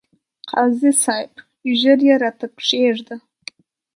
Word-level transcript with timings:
قاضي 0.51 0.89
صاحب! 1.03 1.31
ژر 1.79 1.99
يې 2.07 2.15
راته 2.23 2.47
کښېږده، 2.57 3.15